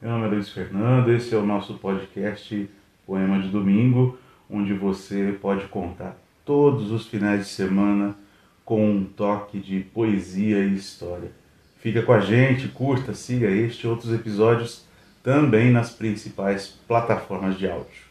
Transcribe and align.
Meu 0.00 0.12
nome 0.12 0.26
é 0.26 0.28
Luiz 0.28 0.48
Fernando, 0.50 1.12
esse 1.12 1.34
é 1.34 1.36
o 1.36 1.44
nosso 1.44 1.74
podcast 1.74 2.70
Poema 3.04 3.42
de 3.42 3.48
Domingo, 3.48 4.16
onde 4.48 4.72
você 4.72 5.36
pode 5.42 5.66
contar 5.66 6.16
todos 6.44 6.92
os 6.92 7.08
finais 7.08 7.40
de 7.40 7.48
semana 7.48 8.14
com 8.64 8.88
um 8.88 9.04
toque 9.04 9.58
de 9.58 9.80
poesia 9.80 10.60
e 10.60 10.76
história. 10.76 11.32
Fica 11.80 12.00
com 12.00 12.12
a 12.12 12.20
gente, 12.20 12.68
curta, 12.68 13.12
siga 13.12 13.48
este 13.50 13.86
e 13.86 13.90
outros 13.90 14.12
episódios 14.12 14.86
também 15.20 15.72
nas 15.72 15.90
principais 15.90 16.68
plataformas 16.86 17.58
de 17.58 17.68
áudio. 17.68 18.06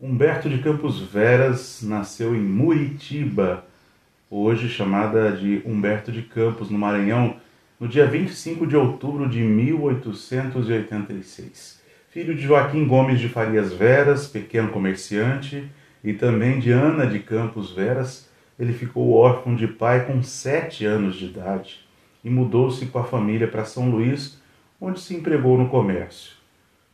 Humberto 0.00 0.48
de 0.48 0.62
Campos 0.62 0.98
Veras 1.02 1.82
nasceu 1.82 2.34
em 2.34 2.40
Muritiba, 2.40 3.68
hoje 4.30 4.68
chamada 4.68 5.32
de 5.32 5.60
Humberto 5.66 6.12
de 6.12 6.22
Campos, 6.22 6.70
no 6.70 6.78
Maranhão, 6.78 7.34
no 7.80 7.88
dia 7.88 8.06
25 8.06 8.64
de 8.66 8.76
outubro 8.76 9.28
de 9.28 9.40
1886. 9.40 11.80
Filho 12.10 12.34
de 12.34 12.42
Joaquim 12.42 12.86
Gomes 12.86 13.18
de 13.18 13.28
Farias 13.28 13.72
Veras, 13.72 14.28
pequeno 14.28 14.70
comerciante, 14.70 15.68
e 16.04 16.12
também 16.12 16.60
de 16.60 16.70
Ana 16.70 17.06
de 17.06 17.18
Campos 17.18 17.72
Veras, 17.72 18.30
ele 18.58 18.72
ficou 18.72 19.12
órfão 19.12 19.56
de 19.56 19.66
pai 19.66 20.06
com 20.06 20.22
sete 20.22 20.84
anos 20.84 21.16
de 21.16 21.24
idade 21.26 21.80
e 22.22 22.30
mudou-se 22.30 22.84
com 22.86 22.98
a 22.98 23.04
família 23.04 23.48
para 23.48 23.64
São 23.64 23.90
Luís, 23.90 24.38
onde 24.80 25.00
se 25.00 25.14
empregou 25.14 25.58
no 25.58 25.68
comércio. 25.68 26.34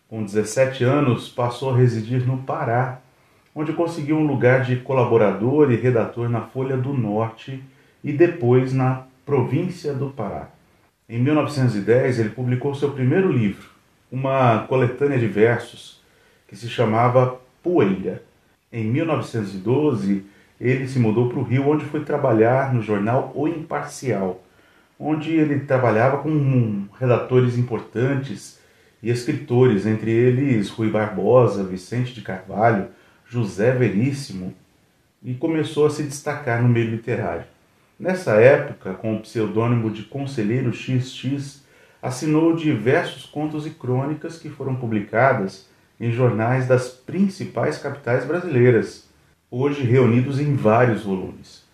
Com 0.09 0.25
17 0.25 0.85
anos, 0.85 1.29
passou 1.29 1.71
a 1.71 1.77
residir 1.77 2.27
no 2.27 2.39
Pará, 2.39 3.03
onde 3.57 3.73
conseguiu 3.73 4.19
um 4.19 4.27
lugar 4.27 4.63
de 4.63 4.77
colaborador 4.77 5.73
e 5.73 5.77
redator 5.77 6.29
na 6.29 6.43
Folha 6.43 6.77
do 6.77 6.93
Norte 6.93 7.65
e 8.05 8.13
depois 8.13 8.75
na 8.75 9.05
Província 9.25 9.95
do 9.95 10.11
Pará. 10.11 10.51
Em 11.09 11.19
1910, 11.19 12.19
ele 12.19 12.29
publicou 12.29 12.75
seu 12.75 12.91
primeiro 12.91 13.33
livro, 13.33 13.71
uma 14.13 14.67
coletânea 14.69 15.19
de 15.19 15.27
versos 15.27 16.03
que 16.47 16.55
se 16.55 16.69
chamava 16.69 17.41
Poeira. 17.63 18.23
Em 18.71 18.85
1912, 18.85 20.27
ele 20.61 20.87
se 20.87 20.99
mudou 20.99 21.31
para 21.31 21.39
o 21.39 21.43
Rio, 21.43 21.67
onde 21.67 21.87
foi 21.87 22.05
trabalhar 22.05 22.75
no 22.75 22.83
jornal 22.83 23.33
O 23.35 23.49
Imparcial, 23.49 24.45
onde 25.01 25.33
ele 25.33 25.61
trabalhava 25.61 26.19
com 26.19 26.85
redatores 27.01 27.57
importantes 27.57 28.61
e 29.03 29.09
escritores, 29.09 29.87
entre 29.87 30.11
eles 30.11 30.69
Rui 30.69 30.91
Barbosa, 30.91 31.65
Vicente 31.65 32.13
de 32.13 32.21
Carvalho, 32.21 32.89
José 33.29 33.73
Veríssimo, 33.73 34.55
e 35.23 35.35
começou 35.35 35.87
a 35.87 35.91
se 35.91 36.05
destacar 36.05 36.63
no 36.63 36.69
meio 36.69 36.91
literário. 36.91 37.45
Nessa 37.99 38.35
época, 38.35 38.95
com 38.95 39.17
o 39.17 39.21
pseudônimo 39.21 39.91
de 39.91 40.03
Conselheiro 40.03 40.73
XX, 40.73 41.65
assinou 42.01 42.55
diversos 42.55 43.27
contos 43.27 43.67
e 43.67 43.71
crônicas 43.71 44.39
que 44.39 44.49
foram 44.49 44.77
publicadas 44.77 45.69
em 45.99 46.13
jornais 46.13 46.69
das 46.69 46.89
principais 46.89 47.79
capitais 47.79 48.25
brasileiras, 48.25 49.09
hoje 49.51 49.83
reunidos 49.83 50.39
em 50.39 50.55
vários 50.55 51.03
volumes. 51.03 51.65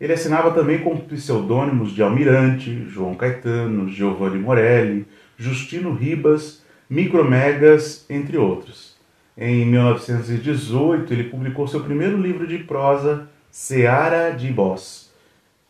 Ele 0.00 0.12
assinava 0.12 0.50
também 0.50 0.80
com 0.80 0.96
pseudônimos 0.96 1.92
de 1.92 2.02
Almirante, 2.02 2.84
João 2.88 3.14
Caetano, 3.14 3.88
Giovanni 3.88 4.38
Morelli, 4.38 5.06
Justino 5.36 5.92
Ribas 5.92 6.62
Micromegas, 6.90 8.06
entre 8.08 8.36
outros. 8.36 8.87
Em 9.40 9.64
1918, 9.64 11.12
ele 11.12 11.30
publicou 11.30 11.68
seu 11.68 11.84
primeiro 11.84 12.20
livro 12.20 12.44
de 12.44 12.58
prosa, 12.58 13.28
Seara 13.52 14.30
de 14.30 14.48
Boss, 14.52 15.12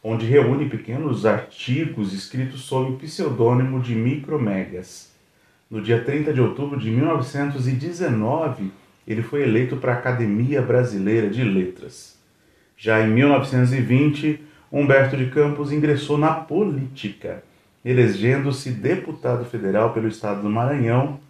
onde 0.03 0.25
reúne 0.25 0.71
pequenos 0.71 1.27
artigos 1.27 2.15
escritos 2.15 2.63
sob 2.63 2.93
o 2.93 2.97
pseudônimo 2.97 3.79
de 3.79 3.95
Micromegas. 3.95 5.13
No 5.71 5.83
dia 5.83 6.03
30 6.03 6.33
de 6.33 6.41
outubro 6.41 6.81
de 6.81 6.91
1919, 6.91 8.73
ele 9.07 9.21
foi 9.23 9.43
eleito 9.43 9.77
para 9.77 9.93
a 9.93 9.97
Academia 9.97 10.63
Brasileira 10.63 11.29
de 11.29 11.45
Letras. 11.45 12.19
Já 12.75 13.07
em 13.07 13.11
1920, 13.11 14.41
Humberto 14.73 15.15
de 15.15 15.27
Campos 15.27 15.71
ingressou 15.73 16.17
na 16.17 16.33
política 16.33 17.45
elegendo-se 17.85 18.71
deputado 18.71 19.45
federal 19.45 19.93
pelo 19.93 20.09
estado 20.09 20.43
do 20.43 20.51
Maranhão 20.51 21.21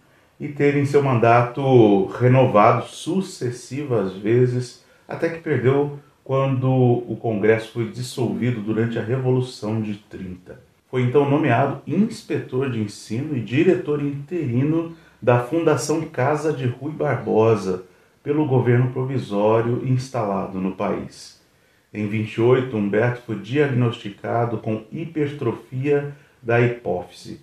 e 0.40 0.48
teve 0.48 0.78
em 0.78 0.86
seu 0.86 1.02
mandato 1.02 2.06
renovado 2.06 2.86
sucessivas 2.86 4.14
vezes, 4.14 4.84
até 5.06 5.28
que 5.28 5.40
perdeu 5.40 5.98
quando 6.22 6.70
o 6.70 7.16
Congresso 7.20 7.72
foi 7.72 7.88
dissolvido 7.88 8.60
durante 8.60 8.98
a 8.98 9.02
Revolução 9.02 9.80
de 9.80 9.94
30. 9.94 10.60
Foi 10.90 11.02
então 11.02 11.28
nomeado 11.28 11.82
inspetor 11.86 12.70
de 12.70 12.80
ensino 12.80 13.36
e 13.36 13.40
diretor 13.40 14.02
interino 14.02 14.94
da 15.20 15.40
Fundação 15.40 16.02
Casa 16.02 16.52
de 16.52 16.66
Rui 16.66 16.92
Barbosa 16.92 17.84
pelo 18.22 18.46
governo 18.46 18.90
provisório 18.90 19.82
instalado 19.86 20.60
no 20.60 20.72
país. 20.72 21.40
Em 21.92 22.06
28, 22.06 22.76
Humberto 22.76 23.22
foi 23.22 23.36
diagnosticado 23.36 24.58
com 24.58 24.84
hipertrofia 24.92 26.14
da 26.42 26.60
hipófise. 26.60 27.40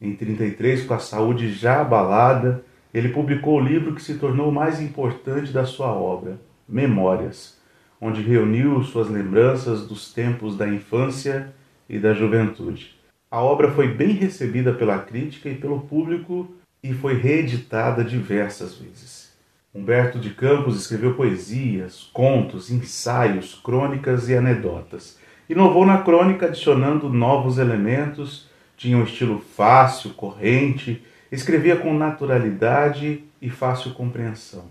Em 0.00 0.14
33, 0.14 0.84
com 0.84 0.94
a 0.94 0.98
saúde 0.98 1.52
já 1.52 1.80
abalada, 1.80 2.64
ele 2.92 3.10
publicou 3.10 3.58
o 3.58 3.64
livro 3.64 3.94
que 3.94 4.02
se 4.02 4.14
tornou 4.14 4.48
o 4.48 4.52
mais 4.52 4.80
importante 4.80 5.52
da 5.52 5.64
sua 5.64 5.88
obra, 5.92 6.38
Memórias, 6.68 7.58
onde 8.00 8.22
reuniu 8.22 8.82
suas 8.82 9.08
lembranças 9.08 9.86
dos 9.86 10.12
tempos 10.12 10.56
da 10.56 10.68
infância 10.68 11.54
e 11.88 11.98
da 11.98 12.12
juventude. 12.12 12.94
A 13.30 13.40
obra 13.40 13.70
foi 13.70 13.88
bem 13.88 14.12
recebida 14.12 14.72
pela 14.72 14.98
crítica 14.98 15.48
e 15.48 15.54
pelo 15.54 15.80
público 15.80 16.54
e 16.82 16.92
foi 16.92 17.14
reeditada 17.14 18.04
diversas 18.04 18.76
vezes. 18.76 19.34
Humberto 19.74 20.18
de 20.18 20.30
Campos 20.30 20.80
escreveu 20.80 21.14
poesias, 21.14 22.10
contos, 22.12 22.70
ensaios, 22.70 23.54
crônicas 23.54 24.28
e 24.28 24.34
anedotas 24.34 25.18
Inovou 25.48 25.86
na 25.86 25.98
crônica 25.98 26.46
adicionando 26.46 27.08
novos 27.08 27.58
elementos, 27.58 28.48
tinha 28.76 28.96
um 28.96 29.04
estilo 29.04 29.40
fácil, 29.40 30.10
corrente, 30.10 31.02
escrevia 31.30 31.76
com 31.76 31.94
naturalidade 31.94 33.24
e 33.40 33.48
fácil 33.48 33.94
compreensão. 33.94 34.64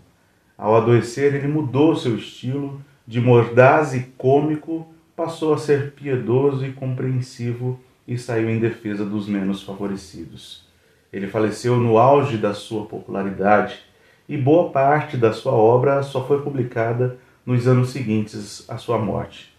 Ao 0.57 0.75
adoecer, 0.75 1.34
ele 1.34 1.48
mudou 1.48 1.96
seu 1.96 2.16
estilo, 2.16 2.81
de 3.06 3.19
mordaz 3.19 3.94
e 3.94 4.02
cômico, 4.18 4.88
passou 5.16 5.54
a 5.54 5.57
ser 5.57 5.92
piedoso 5.92 6.66
e 6.66 6.72
compreensivo 6.72 7.80
e 8.07 8.18
saiu 8.18 8.50
em 8.50 8.60
defesa 8.60 9.06
dos 9.06 9.28
menos 9.28 9.63
favorecidos. 9.63 10.66
Ele 11.12 11.28
faleceu 11.28 11.78
no 11.78 11.98
auge 11.98 12.38
da 12.38 12.54
sua 12.54 12.86
popularidade 12.86 13.80
e 14.28 14.38
boa 14.38 14.72
parte 14.72 15.18
da 15.18 15.31
sua 15.31 15.54
obra 15.54 16.04
só 16.04 16.25
foi 16.25 16.42
publicada 16.42 17.18
nos 17.46 17.68
anos 17.68 17.90
seguintes 17.90 18.68
à 18.69 18.78
sua 18.78 18.98
morte. 18.98 19.55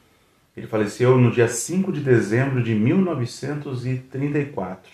Ele 0.56 0.66
faleceu 0.66 1.18
no 1.18 1.30
dia 1.30 1.48
5 1.48 1.92
de 1.92 2.00
dezembro 2.00 2.62
de 2.62 2.74
1934. 2.74 4.90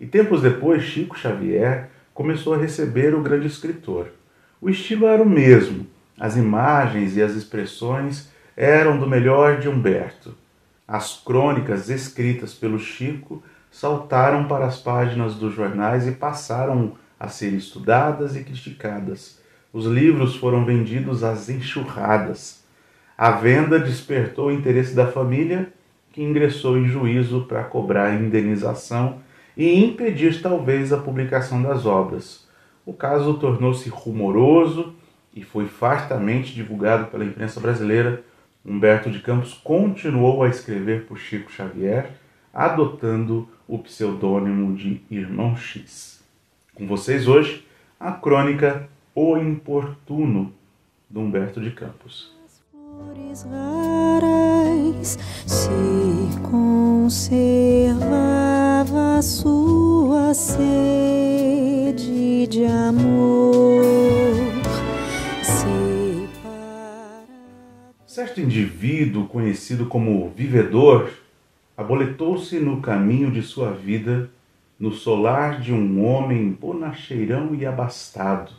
E 0.00 0.06
tempos 0.06 0.40
depois, 0.40 0.82
Chico 0.82 1.18
Xavier 1.18 1.90
começou 2.14 2.54
a 2.54 2.58
receber 2.58 3.14
o 3.14 3.22
grande 3.22 3.46
escritor. 3.46 4.06
O 4.60 4.70
estilo 4.70 5.06
era 5.06 5.22
o 5.22 5.28
mesmo, 5.28 5.86
as 6.18 6.36
imagens 6.36 7.16
e 7.16 7.22
as 7.22 7.34
expressões 7.34 8.32
eram 8.56 8.98
do 8.98 9.06
melhor 9.06 9.60
de 9.60 9.68
Humberto. 9.68 10.34
As 10.88 11.20
crônicas 11.22 11.90
escritas 11.90 12.54
pelo 12.54 12.78
Chico 12.78 13.42
saltaram 13.70 14.48
para 14.48 14.64
as 14.64 14.78
páginas 14.78 15.34
dos 15.34 15.54
jornais 15.54 16.06
e 16.06 16.12
passaram 16.12 16.94
a 17.20 17.28
ser 17.28 17.52
estudadas 17.52 18.36
e 18.36 18.44
criticadas. 18.44 19.38
Os 19.70 19.84
livros 19.84 20.36
foram 20.36 20.64
vendidos 20.64 21.22
às 21.22 21.50
enxurradas. 21.50 22.63
A 23.16 23.30
venda 23.30 23.78
despertou 23.78 24.48
o 24.48 24.52
interesse 24.52 24.94
da 24.94 25.06
família, 25.06 25.72
que 26.12 26.22
ingressou 26.22 26.76
em 26.76 26.88
juízo 26.88 27.44
para 27.48 27.62
cobrar 27.62 28.14
indenização 28.14 29.20
e 29.56 29.84
impedir 29.84 30.42
talvez 30.42 30.92
a 30.92 30.98
publicação 30.98 31.62
das 31.62 31.86
obras. 31.86 32.48
O 32.84 32.92
caso 32.92 33.34
tornou-se 33.34 33.88
rumoroso 33.88 34.94
e 35.32 35.42
foi 35.42 35.66
fartamente 35.66 36.52
divulgado 36.54 37.06
pela 37.06 37.24
imprensa 37.24 37.60
brasileira. 37.60 38.22
Humberto 38.64 39.10
de 39.10 39.20
Campos 39.20 39.54
continuou 39.54 40.42
a 40.42 40.48
escrever 40.48 41.06
por 41.06 41.18
Chico 41.18 41.52
Xavier, 41.52 42.10
adotando 42.52 43.48
o 43.68 43.78
pseudônimo 43.78 44.74
de 44.74 45.00
Irmão 45.10 45.56
X. 45.56 46.22
Com 46.74 46.86
vocês 46.86 47.28
hoje, 47.28 47.64
a 47.98 48.10
crônica 48.10 48.88
O 49.14 49.36
Importuno, 49.36 50.52
do 51.08 51.20
Humberto 51.20 51.60
de 51.60 51.70
Campos. 51.70 52.34
Flores 52.94 53.46
raras 53.50 55.18
se 55.46 56.04
sua 59.22 60.34
sede 60.34 60.86
de 62.46 62.66
amor. 62.66 63.84
Certo 68.06 68.40
indivíduo 68.40 69.26
conhecido 69.26 69.86
como 69.86 70.30
vivedor 70.30 71.10
aboletou-se 71.76 72.60
no 72.60 72.80
caminho 72.80 73.30
de 73.30 73.42
sua 73.42 73.72
vida 73.72 74.30
no 74.78 74.92
solar 74.92 75.60
de 75.60 75.72
um 75.72 76.04
homem 76.04 76.50
bonacheirão 76.52 77.54
e 77.54 77.64
abastado, 77.64 78.52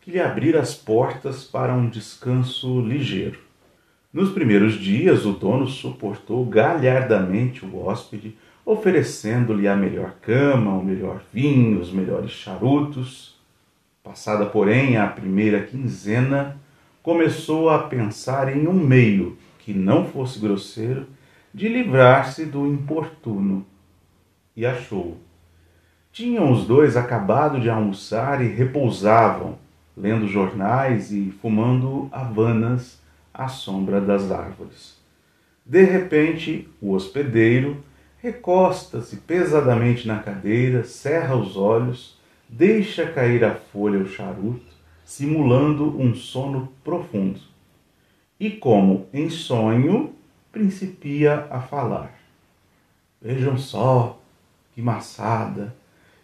que 0.00 0.10
lhe 0.10 0.20
abrira 0.20 0.60
as 0.60 0.74
portas 0.74 1.44
para 1.44 1.72
um 1.72 1.88
descanso 1.88 2.80
ligeiro. 2.80 3.49
Nos 4.12 4.32
primeiros 4.32 4.74
dias, 4.74 5.24
o 5.24 5.30
dono 5.30 5.68
suportou 5.68 6.44
galhardamente 6.44 7.64
o 7.64 7.86
hóspede, 7.86 8.36
oferecendo-lhe 8.66 9.68
a 9.68 9.76
melhor 9.76 10.14
cama, 10.20 10.72
o 10.72 10.84
melhor 10.84 11.22
vinho, 11.32 11.80
os 11.80 11.92
melhores 11.92 12.32
charutos. 12.32 13.38
Passada, 14.02 14.46
porém, 14.46 14.96
a 14.96 15.06
primeira 15.06 15.62
quinzena, 15.62 16.56
começou 17.04 17.70
a 17.70 17.78
pensar 17.84 18.54
em 18.54 18.66
um 18.66 18.72
meio 18.72 19.38
que 19.60 19.72
não 19.72 20.04
fosse 20.04 20.40
grosseiro 20.40 21.06
de 21.54 21.68
livrar-se 21.68 22.44
do 22.44 22.66
importuno. 22.66 23.64
E 24.56 24.66
achou. 24.66 25.18
Tinham 26.10 26.50
os 26.50 26.66
dois 26.66 26.96
acabado 26.96 27.60
de 27.60 27.70
almoçar 27.70 28.44
e 28.44 28.48
repousavam, 28.48 29.56
lendo 29.96 30.26
jornais 30.26 31.12
e 31.12 31.30
fumando 31.40 32.08
havanas 32.10 32.99
à 33.40 33.48
sombra 33.48 34.02
das 34.02 34.30
árvores. 34.30 34.98
De 35.64 35.82
repente, 35.82 36.68
o 36.78 36.92
hospedeiro 36.92 37.82
recosta-se 38.18 39.16
pesadamente 39.16 40.06
na 40.06 40.18
cadeira, 40.18 40.84
cerra 40.84 41.34
os 41.34 41.56
olhos, 41.56 42.18
deixa 42.46 43.06
cair 43.06 43.42
a 43.42 43.54
folha 43.54 43.98
o 43.98 44.06
charuto, 44.06 44.70
simulando 45.06 45.98
um 45.98 46.14
sono 46.14 46.70
profundo. 46.84 47.40
E 48.38 48.50
como 48.50 49.06
em 49.10 49.30
sonho, 49.30 50.14
principia 50.52 51.46
a 51.50 51.62
falar. 51.62 52.12
Vejam 53.22 53.56
só 53.56 54.20
que 54.74 54.82
maçada! 54.82 55.74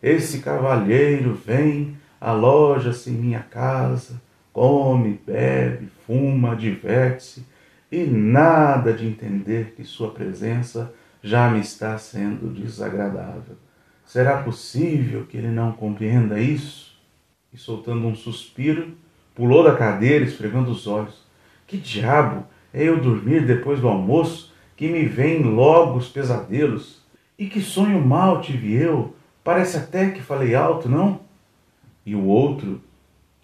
Esse 0.02 0.40
cavalheiro 0.40 1.34
vem, 1.34 1.96
aloja-se 2.20 3.08
em 3.08 3.14
minha 3.14 3.40
casa, 3.40 4.20
come, 4.52 5.18
bebe, 5.26 5.95
fuma, 6.06 6.54
diverte-se, 6.54 7.44
e 7.90 8.04
nada 8.04 8.92
de 8.92 9.06
entender 9.06 9.74
que 9.76 9.84
sua 9.84 10.10
presença 10.10 10.92
já 11.22 11.50
me 11.50 11.60
está 11.60 11.98
sendo 11.98 12.52
desagradável. 12.52 13.56
Será 14.04 14.42
possível 14.42 15.26
que 15.26 15.36
ele 15.36 15.50
não 15.50 15.72
compreenda 15.72 16.40
isso? 16.40 16.96
E 17.52 17.58
soltando 17.58 18.06
um 18.06 18.14
suspiro, 18.14 18.94
pulou 19.34 19.64
da 19.64 19.74
cadeira, 19.74 20.24
esfregando 20.24 20.70
os 20.70 20.86
olhos. 20.86 21.26
Que 21.66 21.76
diabo! 21.76 22.46
É 22.72 22.84
eu 22.84 23.00
dormir 23.00 23.46
depois 23.46 23.80
do 23.80 23.88
almoço 23.88 24.52
que 24.76 24.88
me 24.88 25.04
vêm 25.06 25.42
logo 25.42 25.98
os 25.98 26.08
pesadelos. 26.08 27.02
E 27.38 27.46
que 27.46 27.60
sonho 27.60 28.04
mal 28.04 28.40
tive 28.40 28.74
eu, 28.74 29.14
parece 29.42 29.76
até 29.76 30.10
que 30.10 30.22
falei 30.22 30.54
alto, 30.54 30.88
não? 30.88 31.20
E 32.04 32.14
o 32.14 32.24
outro, 32.24 32.80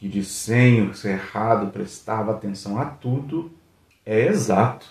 que 0.02 0.08
de 0.08 0.24
senho 0.24 0.92
cerrado 0.94 1.70
prestava 1.70 2.32
atenção 2.32 2.76
a 2.76 2.86
tudo, 2.86 3.52
é 4.04 4.26
exato. 4.26 4.84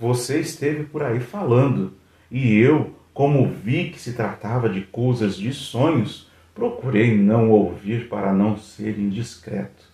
Você 0.00 0.40
esteve 0.40 0.82
por 0.82 1.00
aí 1.00 1.20
falando, 1.20 1.92
e 2.28 2.58
eu, 2.58 2.92
como 3.14 3.46
vi 3.46 3.90
que 3.90 4.00
se 4.00 4.14
tratava 4.14 4.68
de 4.68 4.80
coisas 4.80 5.36
de 5.36 5.52
sonhos, 5.52 6.28
procurei 6.52 7.16
não 7.16 7.52
ouvir 7.52 8.08
para 8.08 8.32
não 8.32 8.56
ser 8.58 8.98
indiscreto. 8.98 9.84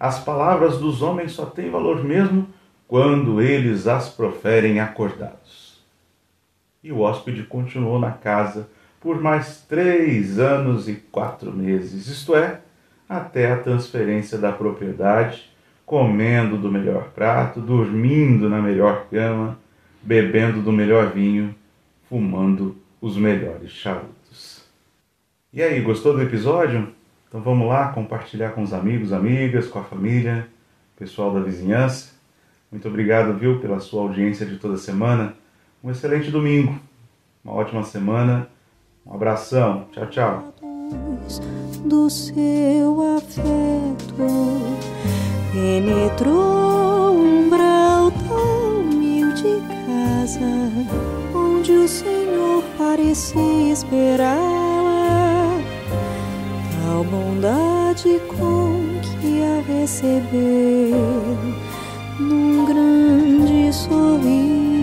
As 0.00 0.18
palavras 0.24 0.78
dos 0.78 1.02
homens 1.02 1.32
só 1.32 1.44
têm 1.44 1.70
valor 1.70 2.02
mesmo 2.02 2.48
quando 2.88 3.42
eles 3.42 3.86
as 3.86 4.08
proferem 4.08 4.80
acordados. 4.80 5.84
E 6.82 6.90
o 6.90 7.00
hóspede 7.00 7.42
continuou 7.42 7.98
na 7.98 8.12
casa 8.12 8.70
por 9.02 9.20
mais 9.20 9.60
três 9.68 10.38
anos 10.38 10.88
e 10.88 10.94
quatro 10.94 11.52
meses, 11.52 12.06
isto 12.06 12.34
é, 12.34 12.62
até 13.08 13.52
a 13.52 13.58
transferência 13.58 14.38
da 14.38 14.52
propriedade, 14.52 15.50
comendo 15.84 16.56
do 16.56 16.70
melhor 16.70 17.10
prato, 17.10 17.60
dormindo 17.60 18.48
na 18.48 18.60
melhor 18.60 19.06
cama, 19.10 19.58
bebendo 20.02 20.60
do 20.60 20.72
melhor 20.72 21.12
vinho, 21.12 21.54
fumando 22.08 22.76
os 23.00 23.16
melhores 23.16 23.70
charutos. 23.70 24.64
E 25.52 25.62
aí, 25.62 25.80
gostou 25.80 26.14
do 26.14 26.22
episódio? 26.22 26.88
Então 27.28 27.40
vamos 27.40 27.68
lá 27.68 27.88
compartilhar 27.88 28.50
com 28.50 28.62
os 28.62 28.72
amigos, 28.72 29.12
amigas, 29.12 29.66
com 29.66 29.78
a 29.78 29.84
família, 29.84 30.46
pessoal 30.96 31.32
da 31.32 31.40
vizinhança. 31.40 32.12
Muito 32.70 32.88
obrigado, 32.88 33.36
viu, 33.38 33.60
pela 33.60 33.80
sua 33.80 34.02
audiência 34.02 34.46
de 34.46 34.56
toda 34.56 34.76
semana. 34.76 35.34
Um 35.82 35.90
excelente 35.90 36.30
domingo, 36.30 36.78
uma 37.44 37.54
ótima 37.54 37.82
semana. 37.84 38.48
Um 39.06 39.14
abração. 39.14 39.86
Tchau, 39.92 40.06
tchau. 40.06 40.53
Do 41.84 42.08
seu 42.08 43.16
afeto 43.16 44.14
penetrou 45.52 47.14
um 47.14 47.44
umbral 47.44 48.10
tão 48.26 48.80
humilde 48.80 49.62
casa 49.86 50.72
onde 51.34 51.72
o 51.72 51.88
Senhor 51.88 52.62
parecia 52.78 53.72
esperá-la. 53.72 55.60
Tal 56.82 57.04
bondade 57.04 58.20
com 58.28 59.00
que 59.02 59.42
a 59.42 59.62
recebeu 59.66 60.98
num 62.18 62.64
grande 62.64 63.72
sorriso. 63.72 64.73